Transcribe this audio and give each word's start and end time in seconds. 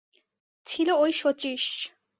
ছিল 0.67 0.87
ঐ 0.93 1.05
শচীশ। 1.11 1.63